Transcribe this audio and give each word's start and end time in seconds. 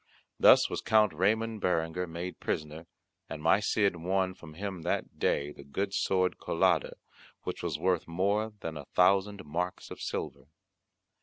Thus 0.39 0.67
was 0.67 0.81
Count 0.81 1.13
Ramon 1.13 1.59
Berenguer 1.59 2.07
made 2.07 2.39
prisoner, 2.39 2.87
and 3.29 3.39
my 3.39 3.59
Cid 3.59 3.97
won 3.97 4.33
from 4.33 4.55
him 4.55 4.81
that 4.81 5.19
day 5.19 5.51
the 5.51 5.63
good 5.63 5.93
sword 5.93 6.39
Colada, 6.39 6.95
which 7.43 7.61
was 7.61 7.77
worth 7.77 8.07
more 8.07 8.51
than 8.61 8.77
a 8.77 8.85
thousand 8.85 9.45
marks 9.45 9.91
of 9.91 10.01
silver. 10.01 10.47